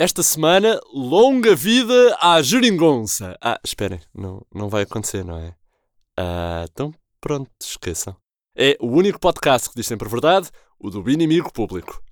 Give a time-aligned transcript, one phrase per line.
[0.00, 3.36] Esta semana, longa vida à geringonça.
[3.38, 5.54] Ah, esperem, não, não vai acontecer, não é?
[6.18, 8.16] Ah, então, pronto, esqueçam.
[8.56, 12.02] É o único podcast que diz sempre a verdade, o do inimigo público.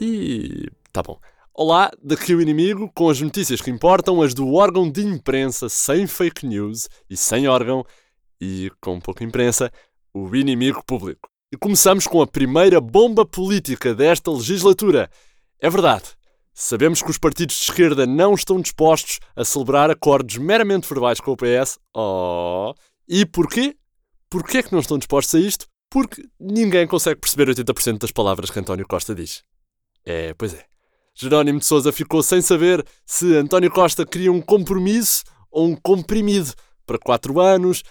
[0.00, 1.18] E tá bom.
[1.52, 6.06] Olá, daqui o inimigo, com as notícias que importam, as do órgão de imprensa, sem
[6.06, 7.84] fake news e sem órgão,
[8.40, 9.72] e com pouca imprensa,
[10.24, 11.28] o inimigo público.
[11.52, 15.10] E começamos com a primeira bomba política desta legislatura.
[15.60, 16.04] É verdade.
[16.52, 21.32] Sabemos que os partidos de esquerda não estão dispostos a celebrar acordos meramente verbais com
[21.32, 21.78] o PS.
[21.96, 22.74] Oh!
[23.08, 23.76] E porquê?
[24.28, 25.66] Porquê é que não estão dispostos a isto?
[25.88, 29.42] Porque ninguém consegue perceber 80% das palavras que António Costa diz.
[30.04, 30.64] É, pois é.
[31.14, 36.52] Jerónimo de Sousa ficou sem saber se António Costa queria um compromisso ou um comprimido
[36.86, 37.82] para quatro anos,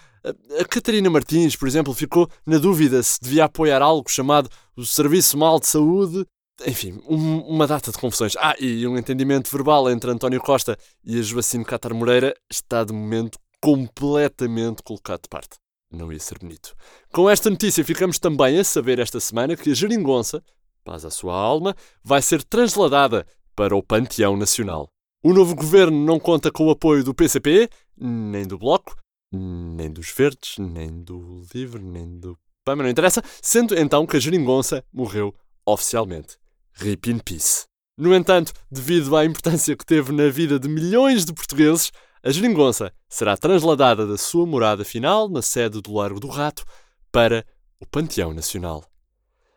[0.59, 5.38] a Catarina Martins, por exemplo, ficou na dúvida se devia apoiar algo chamado o Serviço
[5.38, 6.25] Mal de Saúde.
[6.66, 8.36] Enfim, um, uma data de confusões.
[8.38, 12.94] Ah, e um entendimento verbal entre António Costa e a Joacine Catar Moreira está de
[12.94, 15.58] momento completamente colocado de parte.
[15.92, 16.75] Não ia ser bonito.
[17.14, 20.44] Com esta notícia, ficamos também a saber esta semana que a Geringonça,
[20.84, 23.25] paz à sua alma, vai ser transladada
[23.56, 24.89] para o Panteão Nacional.
[25.23, 28.95] O novo governo não conta com o apoio do PCP, nem do Bloco,
[29.31, 34.17] nem dos verdes, nem do livre, nem do PAN, mas não interessa, sendo então que
[34.17, 35.34] a geringonça morreu
[35.66, 36.38] oficialmente.
[36.73, 37.66] Rip in peace.
[37.97, 41.92] No entanto, devido à importância que teve na vida de milhões de portugueses,
[42.23, 46.64] a geringonça será transladada da sua morada final, na sede do Largo do Rato,
[47.12, 47.45] para
[47.80, 48.86] o Panteão Nacional.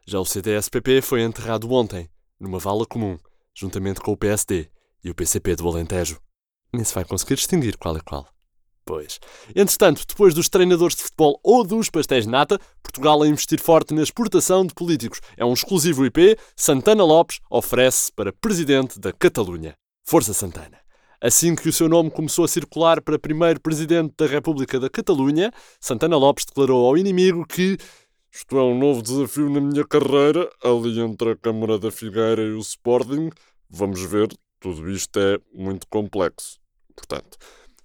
[0.07, 3.19] Já o CDS-PP foi enterrado ontem, numa vala comum,
[3.55, 4.71] juntamente com o PSD
[5.05, 6.21] e o PCP do Alentejo.
[6.73, 8.27] Nem se vai conseguir distinguir qual é qual.
[8.91, 9.21] Pois.
[9.55, 13.95] Entretanto, depois dos treinadores de futebol ou dos pastéis de nata, Portugal a investir forte
[13.95, 15.21] na exportação de políticos.
[15.37, 16.37] É um exclusivo IP.
[16.57, 19.77] Santana Lopes oferece para presidente da Catalunha.
[20.05, 20.77] Força Santana.
[21.21, 25.53] Assim que o seu nome começou a circular para primeiro presidente da República da Catalunha,
[25.79, 27.79] Santana Lopes declarou ao inimigo que
[28.33, 32.55] isto é um novo desafio na minha carreira, ali entre a Câmara da Figueira e
[32.55, 33.31] o Sporting.
[33.69, 34.27] Vamos ver,
[34.59, 36.59] tudo isto é muito complexo.
[36.97, 37.39] Portanto,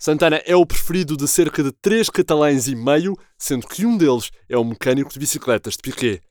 [0.05, 4.29] Santana é o preferido de cerca de três catalães e meio, sendo que um deles
[4.47, 6.21] é o mecânico de bicicletas de Piquet.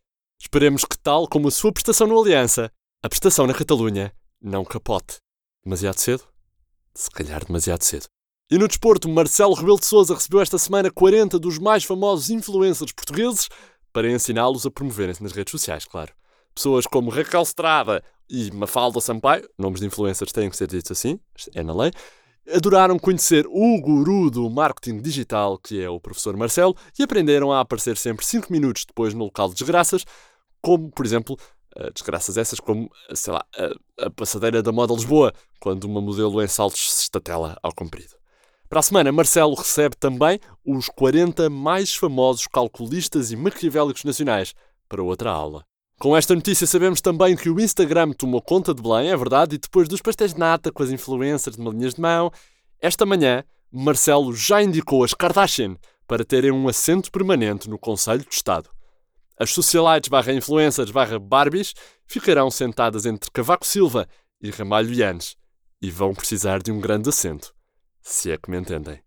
[0.41, 2.71] Esperemos que, tal como a sua prestação no Aliança,
[3.03, 5.17] a prestação na Catalunha não capote.
[5.65, 6.23] Demasiado cedo?
[6.95, 8.05] Se calhar demasiado cedo.
[8.49, 12.93] E no desporto, Marcelo Rebelo de Sousa recebeu esta semana 40 dos mais famosos influencers
[12.93, 13.49] portugueses
[13.93, 16.13] para ensiná-los a promoverem-se nas redes sociais, claro.
[16.55, 21.19] Pessoas como Raquel Estrada e Mafalda Sampaio, nomes de influencers têm que ser ditos assim,
[21.53, 21.91] é na lei,
[22.53, 27.61] adoraram conhecer o guru do marketing digital, que é o professor Marcelo, e aprenderam a
[27.61, 30.05] aparecer sempre 5 minutos depois no local de desgraças,
[30.61, 31.37] como, por exemplo,
[31.93, 36.47] desgraças essas como, sei lá, a, a passadeira da moda Lisboa, quando uma modelo em
[36.47, 38.15] saltos se estatela ao comprido.
[38.69, 44.55] Para a semana, Marcelo recebe também os 40 mais famosos calculistas e maquiavélicos nacionais
[44.89, 45.65] para outra aula.
[45.99, 49.59] Com esta notícia sabemos também que o Instagram tomou conta de Belém, é verdade, e
[49.59, 52.31] depois dos pastéis de nata com as influencers de malinhas de mão,
[52.81, 58.35] esta manhã Marcelo já indicou as Kardashian para terem um assento permanente no Conselho de
[58.35, 58.71] Estado.
[59.39, 61.75] As socialites barra influencers barra Barbies
[62.07, 64.07] ficarão sentadas entre Cavaco Silva
[64.41, 65.37] e Ramalho Yanes
[65.81, 67.55] e vão precisar de um grande assento,
[68.01, 69.03] se é que me entendem.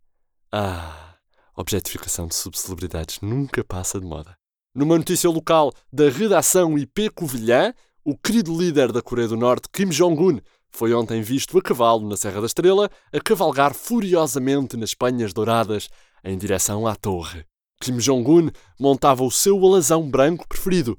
[0.51, 1.15] Ah,
[1.55, 4.37] objetificação de subcelebridades nunca passa de moda.
[4.77, 7.73] Numa notícia local da redação IP Covilhã,
[8.05, 10.39] o querido líder da Coreia do Norte, Kim Jong-un,
[10.69, 15.89] foi ontem visto a cavalo na Serra da Estrela a cavalgar furiosamente nas panhas douradas
[16.23, 17.43] em direção à torre.
[17.81, 20.95] Kim Jong-un montava o seu alazão branco preferido,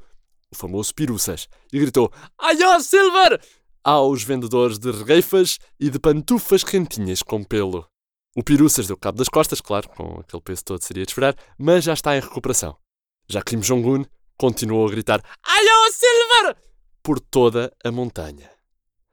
[0.51, 3.41] o famoso Piruças, e gritou Ai, Silver!
[3.85, 7.87] aos vendedores de regueifas e de pantufas quentinhas com pelo.
[8.35, 11.85] O Piruças deu cabo das costas, claro, com aquele peso todo seria de esperar, mas
[11.85, 12.77] já está em recuperação.
[13.31, 14.07] Já Kim Jong-un
[14.39, 16.57] continuou a gritar Alô, Silver!
[17.03, 18.51] por toda a montanha.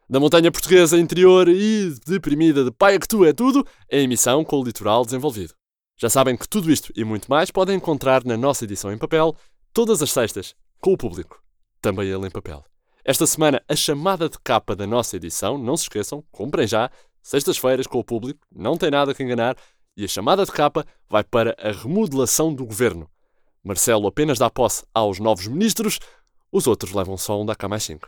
[0.09, 4.61] Da montanha portuguesa interior e deprimida de Paia que tu é tudo, a emissão com
[4.61, 5.53] o litoral desenvolvido.
[5.97, 9.35] Já sabem que tudo isto e muito mais podem encontrar na nossa edição em papel,
[9.73, 11.43] todas as sextas, com o público,
[11.81, 12.63] também ele em papel.
[13.03, 16.89] Esta semana, a chamada de capa da nossa edição, não se esqueçam, comprem já,
[17.21, 19.57] sextas-feiras com o público, não tem nada que enganar,
[19.97, 23.09] e a chamada de capa vai para a remodelação do governo.
[23.65, 25.99] Marcelo apenas dá posse aos novos ministros,
[26.51, 28.07] os outros levam só um da cá mais cinco.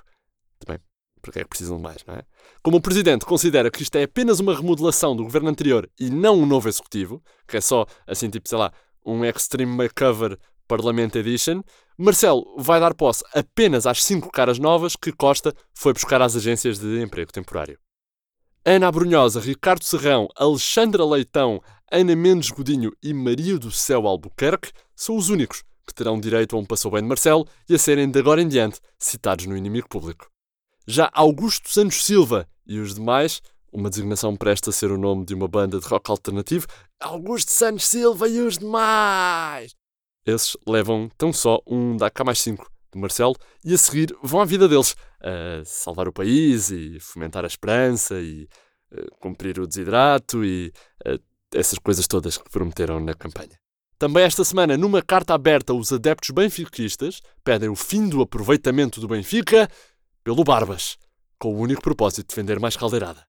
[0.59, 0.79] Também,
[1.19, 2.21] porque é que precisam de mais, não é?
[2.61, 6.39] Como o Presidente considera que isto é apenas uma remodelação do governo anterior e não
[6.39, 8.71] um novo executivo, que é só, assim, tipo, sei lá,
[9.03, 10.37] um extreme makeover
[10.67, 11.63] Parlamento Edition,
[11.97, 16.77] Marcelo vai dar posse apenas às cinco caras novas que Costa foi buscar às agências
[16.77, 17.79] de emprego temporário.
[18.69, 25.15] Ana Brunhosa, Ricardo Serrão, Alexandra Leitão, Ana Mendes Godinho e Maria do Céu Albuquerque são
[25.15, 28.19] os únicos que terão direito a um passou bem de Marcelo e a serem de
[28.19, 30.29] agora em diante citados no inimigo público.
[30.85, 33.41] Já Augusto Santos Silva e os demais,
[33.71, 36.67] uma designação presta a ser o nome de uma banda de rock alternativo,
[36.99, 39.73] Augusto Santos Silva e os demais!
[40.25, 44.41] Esses levam tão só um da K mais 5 de Marcelo e a seguir vão
[44.41, 48.47] à vida deles, a salvar o país e fomentar a esperança e
[48.91, 50.73] uh, cumprir o desidrato e
[51.07, 51.19] uh,
[51.53, 53.57] essas coisas todas que prometeram na campanha.
[53.97, 59.07] Também esta semana, numa carta aberta, os adeptos benfiquistas pedem o fim do aproveitamento do
[59.07, 59.67] Benfica
[60.23, 60.97] pelo Barbas,
[61.39, 63.25] com o único propósito de vender mais caldeirada.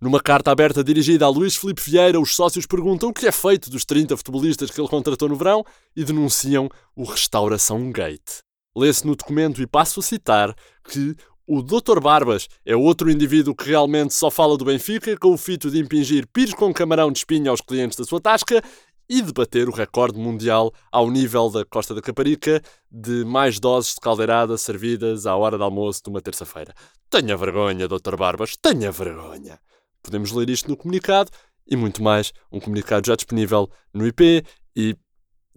[0.00, 3.70] Numa carta aberta dirigida a Luís Filipe Vieira, os sócios perguntam o que é feito
[3.70, 5.64] dos 30 futebolistas que ele contratou no verão
[5.96, 8.42] e denunciam o Restauração Gate.
[8.76, 11.16] Lê-se no documento e passo a citar que
[11.46, 12.00] o Dr.
[12.00, 16.26] Barbas é outro indivíduo que realmente só fala do Benfica com o fito de impingir
[16.32, 18.62] pires com camarão de espinha aos clientes da sua tasca
[19.08, 23.94] e de bater o recorde mundial ao nível da Costa da Caparica de mais doses
[23.94, 26.74] de caldeirada servidas à hora de almoço de uma terça-feira.
[27.10, 28.16] Tenha vergonha, Dr.
[28.16, 29.60] Barbas, tenha vergonha.
[30.02, 31.30] Podemos ler isto no comunicado
[31.66, 34.44] e muito mais, um comunicado já disponível no IP
[34.74, 34.96] e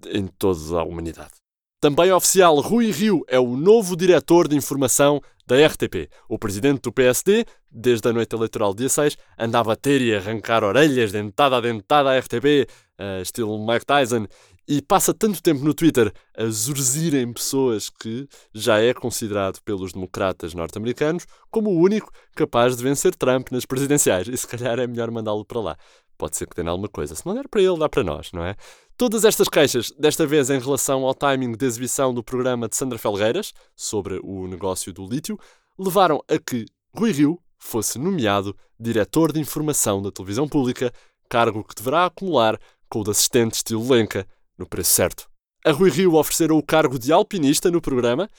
[0.07, 1.46] em toda a humanidade.
[1.79, 6.09] Também oficial, Rui Rio é o novo diretor de informação da RTP.
[6.27, 10.63] O presidente do PSD, desde a noite eleitoral dia 6, andava a ter e arrancar
[10.63, 12.67] orelhas dentada a dentada à RTP,
[12.99, 14.25] uh, estilo Mike Tyson,
[14.67, 20.53] e passa tanto tempo no Twitter a zurzirem pessoas que já é considerado pelos democratas
[20.53, 24.27] norte-americanos como o único capaz de vencer Trump nas presidenciais.
[24.27, 25.77] E se calhar é melhor mandá-lo para lá.
[26.17, 27.15] Pode ser que tenha alguma coisa.
[27.15, 28.55] Se não der para ele, dá para nós, não é?
[28.97, 32.97] Todas estas queixas, desta vez em relação ao timing de exibição do programa de Sandra
[32.97, 35.39] Felgueiras, sobre o negócio do lítio,
[35.77, 40.91] levaram a que Rui Rio fosse nomeado diretor de informação da televisão pública,
[41.29, 42.59] cargo que deverá acumular
[42.89, 44.25] com o de assistente estilo Lenca,
[44.57, 45.29] no preço certo.
[45.65, 48.29] A Rui Rio ofereceram o cargo de alpinista no programa,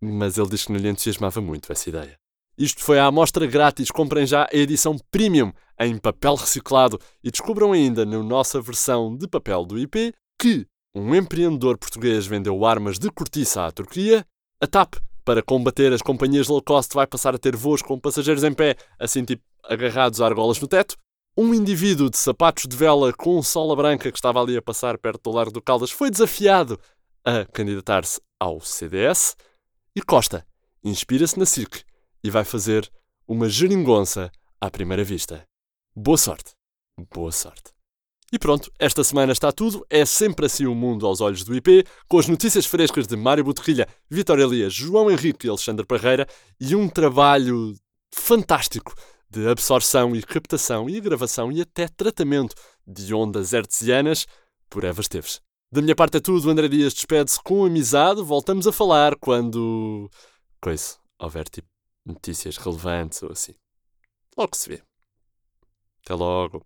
[0.00, 2.18] mas ele diz que não lhe entusiasmava muito essa ideia.
[2.56, 3.90] Isto foi a amostra grátis.
[3.90, 9.26] Comprem já a edição Premium em papel reciclado e descubram ainda na nossa versão de
[9.26, 14.26] papel do IP que um empreendedor português vendeu armas de cortiça à Turquia,
[14.60, 18.42] a TAP, para combater as companhias low cost, vai passar a ter voos com passageiros
[18.42, 20.96] em pé, assim tipo agarrados a argolas no teto,
[21.36, 25.22] um indivíduo de sapatos de vela com sola branca que estava ali a passar perto
[25.22, 26.78] do Largo do Caldas foi desafiado
[27.24, 29.36] a candidatar-se ao CDS
[29.94, 30.46] e Costa
[30.82, 31.82] inspira-se na SIC
[32.22, 32.90] e vai fazer
[33.26, 34.30] uma geringonça
[34.60, 35.44] à primeira vista.
[35.94, 36.52] Boa sorte.
[37.12, 37.72] Boa sorte.
[38.32, 39.84] E pronto, esta semana está tudo.
[39.90, 43.42] É sempre assim o mundo aos olhos do IP, com as notícias frescas de Mário
[43.42, 46.28] Boterrilha, Vitória Elias, João Henrique e Alexandre Parreira
[46.60, 47.74] e um trabalho
[48.12, 48.94] fantástico
[49.30, 52.54] de absorção e captação e gravação e até tratamento
[52.86, 54.26] de ondas hertzianas
[54.68, 55.40] por Eva Esteves.
[55.72, 58.20] Da minha parte é tudo, André Dias despede-se com amizade.
[58.22, 60.10] Voltamos a falar quando.
[60.60, 61.68] coisa, houver tipo
[62.04, 63.54] notícias relevantes ou assim.
[64.36, 64.82] Logo se vê.
[66.04, 66.64] Até logo.